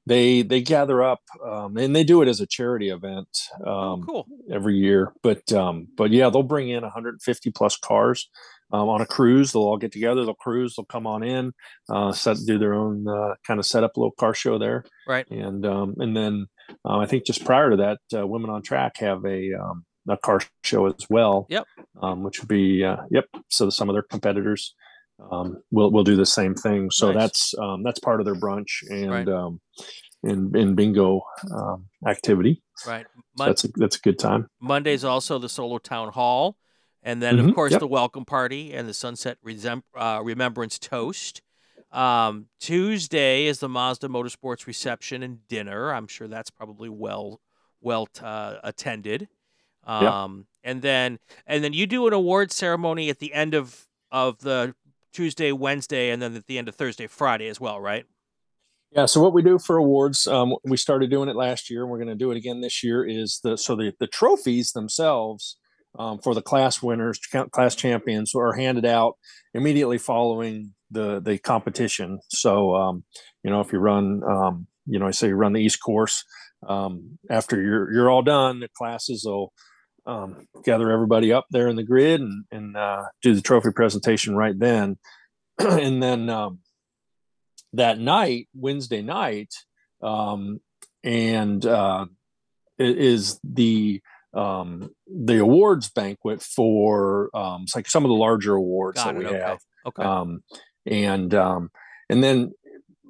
[0.06, 3.28] they they gather up, um, and they do it as a charity event
[3.66, 4.26] um, oh, cool.
[4.52, 5.12] every year.
[5.22, 8.28] But um, but yeah, they'll bring in 150 plus cars
[8.74, 9.52] um, on a cruise.
[9.52, 10.24] They'll all get together.
[10.24, 10.74] They'll cruise.
[10.74, 11.52] They'll come on in,
[11.88, 14.84] uh, set do their own uh, kind of set up a little car show there,
[15.06, 15.26] Right.
[15.30, 16.46] and um, and then
[16.84, 20.16] um, I think just prior to that, uh, Women on Track have a um, a
[20.16, 21.46] car show as well.
[21.48, 21.64] Yep.
[22.02, 23.26] Um, which would be uh, yep.
[23.48, 24.74] So some of their competitors
[25.30, 26.90] um, will will do the same thing.
[26.90, 27.16] So Nice.
[27.22, 29.28] that's um, that's part of their brunch and Right.
[29.28, 29.60] um,
[30.24, 31.22] and, and bingo
[31.54, 32.62] um, activity.
[32.86, 33.06] Right.
[33.36, 34.48] So that's a, that's a good time.
[34.60, 36.56] Monday's also the Solo Town Hall,
[37.04, 37.80] and then of Mhm, course yep.
[37.80, 41.42] the welcome party and the Sunset Resem- uh, Remembrance Toast.
[41.92, 45.92] Um, Tuesday is the Mazda Motorsports reception and dinner.
[45.94, 47.40] I'm sure that's probably well
[47.80, 49.28] well uh, attended.
[49.84, 54.40] Um, and then and then you do an award ceremony at the end of of
[54.40, 54.74] the
[55.12, 58.06] Tuesday, Wednesday, and then at the end of Thursday, Friday as well, right?
[58.90, 59.06] Yeah.
[59.06, 61.98] So what we do for awards, um, we started doing it last year, and we're
[61.98, 63.04] going to do it again this year.
[63.06, 65.58] Is the so the the trophies themselves
[65.98, 67.18] um, for the class winners,
[67.52, 69.16] class champions, are handed out
[69.52, 72.20] immediately following the the competition.
[72.30, 73.04] So um,
[73.42, 76.24] you know, if you run, um, you know, I say you run the East Course,
[76.66, 79.52] um, after you're you're all done, the classes will
[80.06, 84.36] um, gather everybody up there in the grid and and uh, do the trophy presentation
[84.36, 84.98] right then,
[85.58, 86.28] and then.
[86.28, 86.60] Um,
[87.74, 89.52] that night, Wednesday night,
[90.00, 92.06] and uh,
[92.78, 94.00] is the
[94.34, 99.18] um, the awards banquet for um, like some of the larger awards Got that it.
[99.20, 99.40] we Okay.
[99.44, 100.02] have, Okay.
[100.02, 100.40] um,
[100.86, 101.70] and um,
[102.10, 102.52] and then.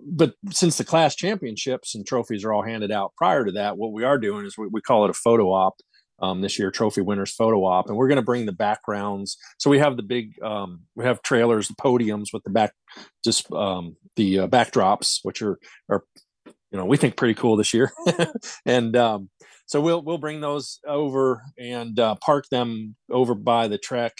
[0.07, 3.93] But since the class championships and trophies are all handed out prior to that, what
[3.93, 5.77] we are doing is we, we call it a photo op.
[6.21, 9.39] um, this year, trophy winners photo op, and we're going to bring the backgrounds.
[9.59, 12.73] So we have the big, um, we have trailers, the podiums with the back,
[13.25, 15.59] just um, the uh, backdrops, which are
[15.89, 16.05] are
[16.71, 17.91] you know we think pretty cool this year,
[18.67, 19.31] and um,
[19.67, 24.11] so we'll we'll bring those over and uh, park them over by the TREC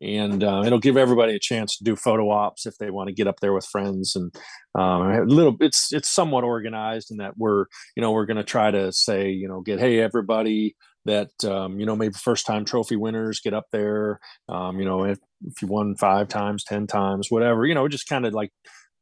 [0.00, 3.14] and uh, it'll give everybody a chance to do photo ops if they want to
[3.14, 4.34] get up there with friends and
[4.74, 8.44] um, a little it's it's somewhat organized in that we're you know we're going to
[8.44, 12.64] try to say you know get hey everybody that um, you know maybe first time
[12.64, 16.86] trophy winners get up there um, you know if, if you won five times ten
[16.86, 18.50] times whatever you know just kind of like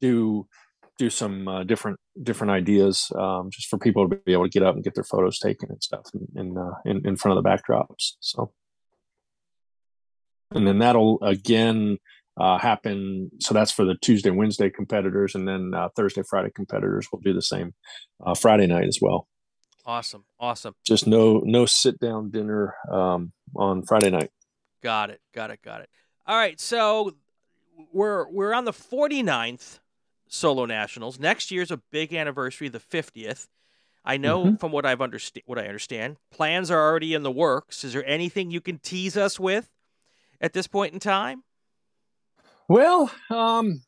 [0.00, 0.46] do
[0.98, 4.62] do some uh, different different ideas um, just for people to be able to get
[4.62, 7.42] up and get their photos taken and stuff in in, uh, in, in front of
[7.42, 8.52] the backdrops so
[10.52, 11.98] and then that'll again
[12.38, 13.30] uh, happen.
[13.40, 17.32] So that's for the Tuesday, Wednesday competitors, and then uh, Thursday, Friday competitors will do
[17.32, 17.74] the same
[18.24, 19.26] uh, Friday night as well.
[19.84, 20.74] Awesome, awesome.
[20.84, 24.30] Just no no sit down dinner um, on Friday night.
[24.82, 25.88] Got it, got it, got it.
[26.26, 27.14] All right, so
[27.92, 29.78] we're we're on the 49th
[30.28, 31.18] solo nationals.
[31.18, 33.46] Next year's a big anniversary, the 50th.
[34.04, 34.56] I know mm-hmm.
[34.56, 37.82] from what I've understand what I understand, plans are already in the works.
[37.82, 39.68] Is there anything you can tease us with
[40.40, 41.42] at this point in time?
[42.68, 43.82] Well, um,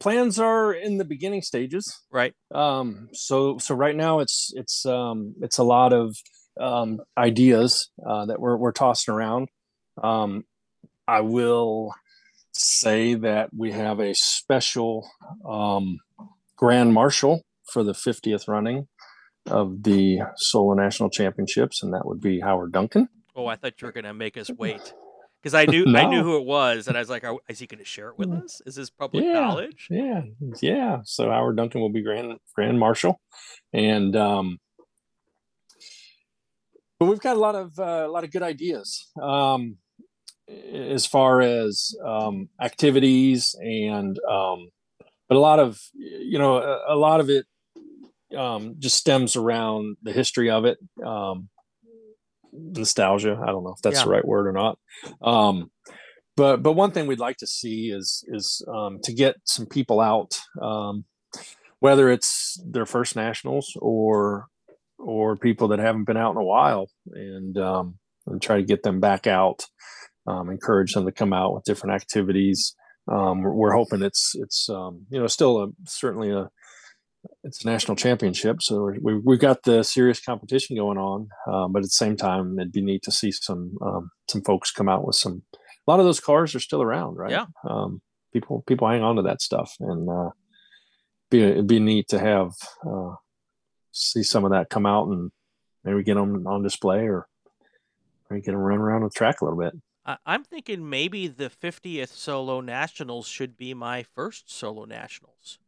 [0.00, 2.34] plans are in the beginning stages, right?
[2.52, 6.16] Um, so so right now it's it's um, it's a lot of
[6.60, 9.48] um, ideas uh, that we're we're tossing around.
[10.02, 10.44] Um,
[11.06, 11.94] I will
[12.52, 15.08] say that we have a special
[15.48, 15.98] um,
[16.56, 18.88] grand marshal for the 50th running
[19.46, 23.08] of the Solo National Championships, and that would be Howard Duncan.
[23.34, 24.94] Oh, I thought you were going to make us wait
[25.42, 25.98] because I knew no.
[25.98, 28.10] I knew who it was, and I was like, Are, "Is he going to share
[28.10, 28.44] it with mm.
[28.44, 28.60] us?
[28.66, 30.22] Is this public yeah, knowledge?" Yeah,
[30.60, 30.98] yeah.
[31.04, 33.20] So Howard Duncan will be grand grand marshal,
[33.72, 34.60] and um,
[36.98, 39.78] but we've got a lot of uh, a lot of good ideas um,
[40.72, 44.70] as far as um, activities and um,
[45.28, 47.46] but a lot of you know a, a lot of it
[48.36, 50.78] um, just stems around the history of it.
[51.04, 51.48] Um,
[52.52, 53.38] nostalgia.
[53.42, 54.04] I don't know if that's yeah.
[54.04, 54.78] the right word or not.
[55.22, 55.70] Um,
[56.36, 60.00] but but one thing we'd like to see is is um, to get some people
[60.00, 61.04] out, um,
[61.80, 64.46] whether it's their first nationals or
[64.98, 68.82] or people that haven't been out in a while, and um, and try to get
[68.82, 69.66] them back out.
[70.26, 72.76] Um, encourage them to come out with different activities.
[73.10, 76.48] Um, we're, we're, hoping it's it's um, you know still a certainly a
[77.44, 81.28] it's a national championship, so we, we've got the serious competition going on.
[81.46, 84.70] Um, but at the same time, it'd be neat to see some um, some folks
[84.70, 85.42] come out with some.
[85.54, 87.30] A lot of those cars are still around, right?
[87.30, 87.46] Yeah.
[87.68, 88.00] Um,
[88.32, 90.30] people people hang on to that stuff, and uh,
[91.30, 92.52] be it'd be neat to have
[92.86, 93.14] uh,
[93.92, 95.30] see some of that come out and
[95.84, 97.26] maybe get them on display or
[98.30, 99.74] maybe get them run around the track a little bit.
[100.04, 105.58] I'm thinking maybe the 50th solo nationals should be my first solo nationals.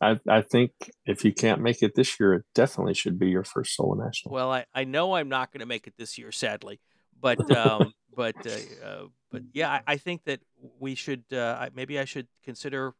[0.00, 0.72] I, I think
[1.06, 4.34] if you can't make it this year, it definitely should be your first solo national.
[4.34, 6.80] Well, I, I know I'm not going to make it this year, sadly,
[7.20, 10.40] but um, but uh, uh, but yeah, I, I, think that
[10.78, 12.94] we should uh, maybe I should consider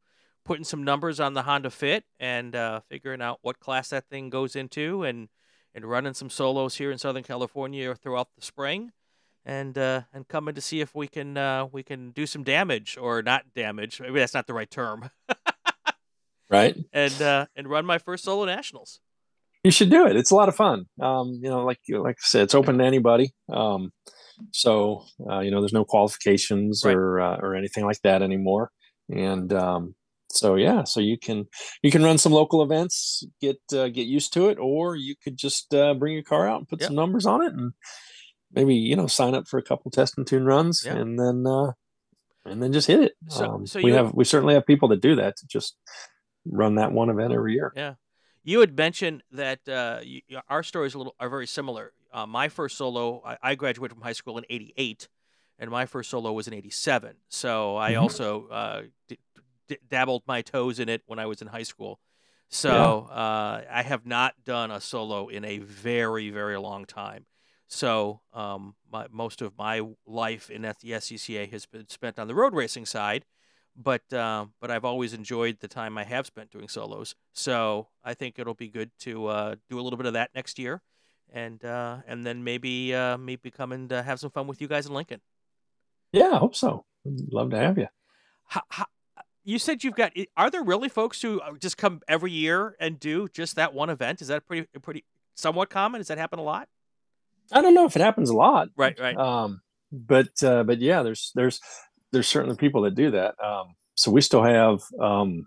[0.44, 4.30] putting some numbers on the Honda Fit and uh, figuring out what class that thing
[4.30, 5.28] goes into and
[5.74, 8.92] and running some solos here in Southern California throughout the spring.
[9.46, 12.98] And uh, and coming to see if we can uh, we can do some damage
[13.00, 14.00] or not damage.
[14.00, 15.08] Maybe that's not the right term.
[16.50, 16.76] right?
[16.92, 19.00] And uh, and run my first solo nationals.
[19.62, 20.16] You should do it.
[20.16, 20.86] It's a lot of fun.
[21.00, 23.34] Um, you know, like like I said, it's open to anybody.
[23.48, 23.92] Um,
[24.52, 26.96] so uh, you know, there's no qualifications right.
[26.96, 28.72] or uh, or anything like that anymore.
[29.08, 29.94] And um,
[30.30, 31.46] so yeah, so you can
[31.82, 35.36] you can run some local events, get uh, get used to it, or you could
[35.36, 36.88] just uh, bring your car out and put yep.
[36.88, 37.72] some numbers on it, and
[38.56, 40.96] maybe you know sign up for a couple test and tune runs, yep.
[40.96, 41.72] and then uh,
[42.44, 43.12] and then just hit it.
[43.28, 45.76] So, um, so we have we certainly have people that do that to just
[46.44, 47.72] run that one event every year.
[47.76, 47.94] Yeah.
[48.42, 51.92] You had mentioned that uh, you, our stories a little are very similar.
[52.12, 55.08] Uh, my first solo, I, I, graduated from high school in '88,
[55.58, 57.16] and my first solo was in '87.
[57.28, 58.02] So I mm-hmm.
[58.02, 59.18] also uh, d-
[59.68, 61.98] d- dabbled my toes in it when I was in high school.
[62.48, 63.16] So yeah.
[63.16, 67.26] Uh, I have not done a solo in a very, very long time.
[67.68, 72.28] So um, my, most of my life in at the SCCA has been spent on
[72.28, 73.24] the road racing side
[73.76, 77.14] but uh, but I've always enjoyed the time I have spent doing solos.
[77.32, 80.58] So I think it'll be good to uh, do a little bit of that next
[80.58, 80.82] year,
[81.32, 84.68] and uh, and then maybe uh, maybe come and uh, have some fun with you
[84.68, 85.20] guys in Lincoln.
[86.12, 86.86] Yeah, I hope so.
[87.04, 87.88] love to have you.
[88.46, 88.86] How, how,
[89.44, 90.12] you said you've got.
[90.36, 93.90] Are there really folks who uh, just come every year and do just that one
[93.90, 94.22] event?
[94.22, 95.04] Is that pretty pretty
[95.34, 96.00] somewhat common?
[96.00, 96.68] Does that happen a lot?
[97.52, 98.68] I don't know if it happens a lot.
[98.76, 99.16] Right, right.
[99.16, 99.60] Um,
[99.92, 101.60] but uh, but yeah, there's there's
[102.12, 103.34] there's certainly people that do that.
[103.42, 105.46] Um, so we still have um,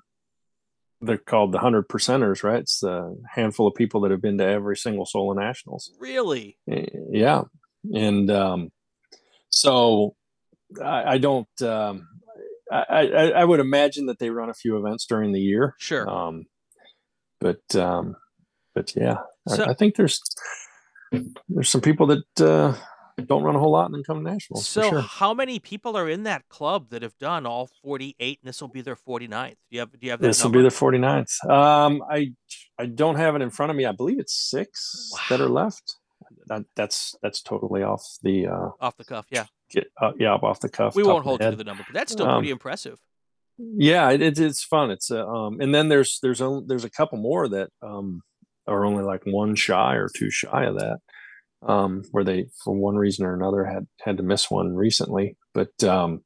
[1.01, 2.59] they're called the hundred percenters, right?
[2.59, 5.91] It's a handful of people that have been to every single Solo Nationals.
[5.99, 6.57] Really?
[6.67, 7.43] Yeah,
[7.93, 8.71] and um,
[9.49, 10.15] so
[10.83, 11.47] I, I don't.
[11.61, 12.07] Um,
[12.71, 15.75] I, I, I would imagine that they run a few events during the year.
[15.79, 16.07] Sure.
[16.07, 16.45] Um,
[17.41, 18.15] but um,
[18.75, 20.21] but yeah, So- I, I think there's
[21.47, 22.73] there's some people that uh,
[23.25, 24.67] don't run a whole lot and then come to nationals.
[24.67, 25.01] So, sure.
[25.01, 28.67] how many people are in that club that have done all 48 and this will
[28.69, 29.49] be their 49th?
[29.49, 31.49] Do you have do you have This will be the 49th.
[31.49, 32.33] Um, I
[32.77, 33.85] I don't have it in front of me.
[33.85, 35.95] I believe it's six that are left.
[36.47, 39.25] That, that's that's totally off the uh, off the cuff?
[39.29, 39.45] Yeah.
[39.69, 40.95] get uh, yeah off the cuff.
[40.95, 42.97] We won't hold you to the number, but that's still Um, pretty impressive.
[43.57, 46.89] yeah it, it, it's fun it's uh, um and then there's there's a there's a
[46.89, 48.21] couple more that um
[48.69, 50.99] are only like one shy or two shy of that
[51.67, 55.35] um where they for one reason or another had had to miss one recently.
[55.53, 56.21] But um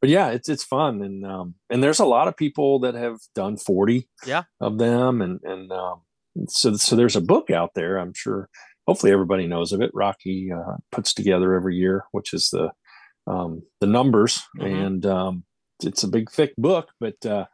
[0.00, 1.02] but yeah it's it's fun.
[1.02, 4.42] And um and there's a lot of people that have done 40 Yeah.
[4.60, 5.22] of them.
[5.22, 6.00] And and um
[6.48, 8.48] so so there's a book out there i'm sure.
[8.88, 9.90] Hopefully everybody knows of it.
[9.94, 12.70] Rocky uh, puts together every year which is the
[13.28, 14.42] um the numbers.
[14.58, 14.86] Mhm.
[14.86, 15.44] and um
[15.84, 17.44] it's a big thick book but uh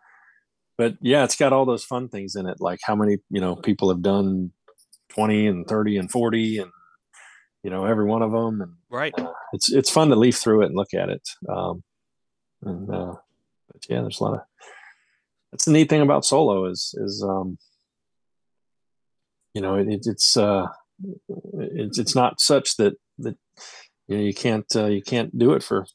[0.79, 3.57] but yeah it's got all those fun things in it like how many you know
[3.57, 4.53] people have done
[5.11, 6.71] 20 and 30 and 40 and
[7.63, 9.13] you know every one of them and Right.
[9.19, 11.83] uh, it's it's fun to leaf through it and look at it um
[12.63, 13.15] and uh
[13.73, 14.41] but yeah there's a lot of
[15.51, 17.59] that's the neat thing about solo is is um
[19.55, 20.67] you know it, it's uh
[21.59, 23.37] it's it's not such that that
[24.09, 25.87] you know you can't uh, you can't do it for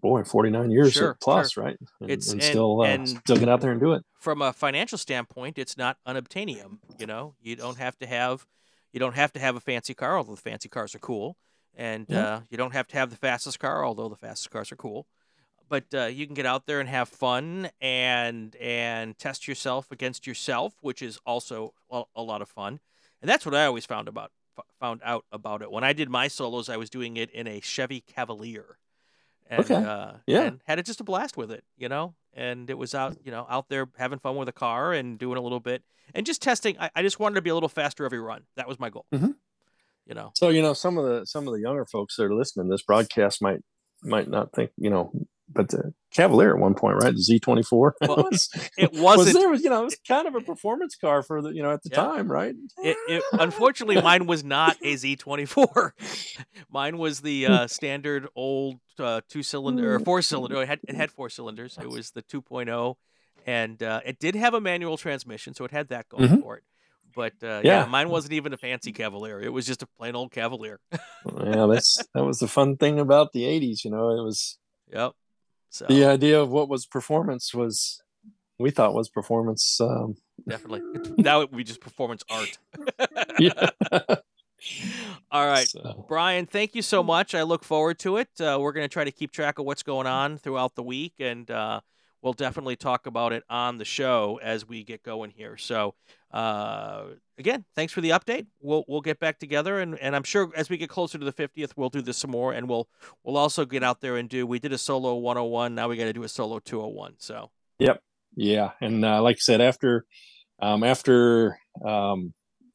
[0.00, 3.48] boy 49 years Sure, plus right and, It's- and and- still uh, and- still get
[3.48, 6.78] out there and do it From a financial standpoint, it's not unobtainium.
[6.98, 8.46] You know, you don't have to have
[8.92, 11.36] you don't have to have a fancy car, although the fancy cars are cool,
[11.74, 12.26] and Yeah.
[12.26, 15.06] uh, you don't have to have the fastest car, although the fastest cars are cool.
[15.68, 20.26] But uh, you can get out there and have fun and and test yourself against
[20.26, 22.80] yourself, which is also a, a lot of fun.
[23.22, 24.32] And that's what I always found about
[24.80, 26.68] found out about it when I did my solos.
[26.68, 28.76] I was doing it in a Chevy Cavalier,
[29.50, 29.74] and Okay.
[29.74, 30.42] uh, Yeah.
[30.44, 32.14] and had it just a blast with it, you know.
[32.32, 35.36] And it was out, you know, out there having fun with a car and doing
[35.36, 35.82] a little bit
[36.14, 36.78] and just testing.
[36.78, 38.44] I, I just wanted to be a little faster every run.
[38.56, 39.04] That was my goal.
[39.12, 39.34] Mhm.
[40.06, 42.34] You know, so you know some of the some of the younger folks that are
[42.34, 43.60] listening to this broadcast might
[44.02, 45.12] might not think you know
[45.52, 48.48] but the cavalier at one point right the z24 Well, was,
[48.78, 49.36] it was wasn't.
[49.38, 51.72] there was you know it was kind of a performance car for the you know
[51.72, 51.96] at the Yeah.
[51.96, 55.92] time right It, it, unfortunately, mine was not a Z24.
[56.70, 60.62] Mine was the uh, standard old uh, two cylinder or four cylinder.
[60.62, 61.76] It had, it had four cylinders.
[61.80, 62.94] It was the 2.0,
[63.46, 66.42] and uh, it did have a manual transmission, so it had that going Mhm.
[66.42, 66.64] for it.
[67.14, 67.80] But uh, yeah.
[67.80, 67.84] Yeah.
[67.86, 69.40] mine wasn't even a fancy Cavalier.
[69.40, 70.78] It was just a plain old Cavalier.
[70.92, 74.58] yeah that's that was the fun thing about the 80s you know it was
[74.92, 75.12] Yep.
[75.70, 78.02] So the idea of what was performance was
[78.58, 80.16] we thought was performance um
[80.48, 80.82] definitely.
[81.18, 82.58] now it would be just performance art.
[83.38, 83.70] yeah
[85.30, 85.68] All right.
[85.68, 87.34] So, Brian, thank you so much.
[87.34, 88.28] I look forward to it.
[88.38, 91.14] Uh, we're going to try to keep track of what's going on throughout the week,
[91.18, 91.80] and uh,
[92.22, 95.56] we'll definitely talk about it on the show as we get going here.
[95.56, 95.94] So,
[96.32, 97.04] uh,
[97.38, 98.46] again, thanks for the update.
[98.60, 101.32] We'll we'll get back together, and, and I'm sure as we get closer to the
[101.32, 102.88] 50th, we'll do this some more, and we'll
[103.24, 104.46] we'll also get out there and do.
[104.46, 105.74] We did a solo 101.
[105.74, 107.14] Now we got to do a solo 201.
[107.18, 108.02] So, Yep.
[108.36, 110.04] yeah and uh, like i said after
[110.62, 112.32] um after um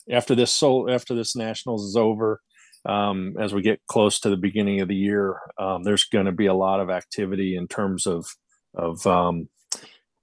[0.10, 2.42] after this so after this nationals is over
[2.86, 6.32] um as we get close to the beginning of the year um there's going to
[6.32, 8.26] be a lot of activity in terms of
[8.76, 9.50] of um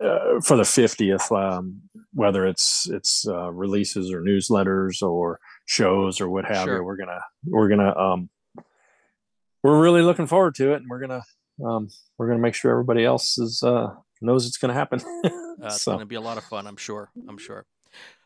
[0.02, 1.82] uh, for the 50th um
[2.12, 6.78] whether it's it's uh, releases or newsletters or shows or what have Sure.
[6.78, 8.28] you we're gonna we're gonna um
[9.62, 11.22] we're really looking forward to it and we're gonna
[11.64, 11.88] um
[12.18, 15.00] we're gonna make sure everybody else is uh knows it's gonna happen
[15.62, 17.10] Uh, it's to be a lot of fun, I'm sure.
[17.28, 17.64] I'm sure.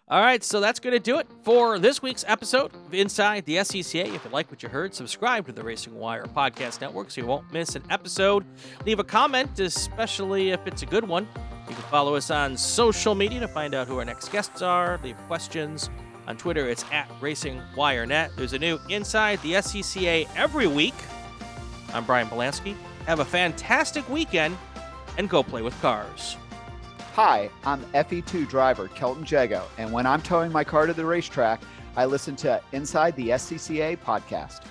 [0.08, 3.56] All right, so that's going to do it for this week's episode of Inside the
[3.56, 4.14] SCCA.
[4.14, 7.26] If you like what you heard, subscribe to the Racing Wire Podcast Network so you
[7.26, 8.44] won't miss an episode.
[8.84, 11.26] Leave a comment, especially if it's a good one.
[11.68, 15.00] You can follow us on social media to find out who our next guests are.
[15.02, 15.90] Leave questions.
[16.28, 18.30] On Twitter, it's at Racing Wire Net.
[18.36, 20.94] There's a new Inside the SCCA every week.
[21.92, 22.76] I'm Brian Polanski.
[23.06, 24.56] Have a fantastic weekend
[25.18, 26.36] and go play with cars.
[27.16, 31.62] Hi, I'm FE2 driver Kelton Jago, and when I'm towing my car to the racetrack,
[31.96, 34.66] I listen to Inside the SCCA podcast.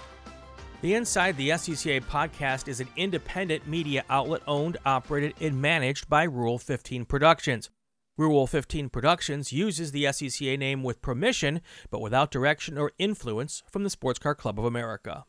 [0.81, 6.21] The Inside the SCCA podcast is an independent media outlet owned, operated, and managed by
[6.21, 7.71] Rule 15 Productions.
[8.15, 13.83] Rule 15 Productions uses the SCCA name with permission, but without direction or influence from
[13.83, 15.25] the Sports Car Club of America.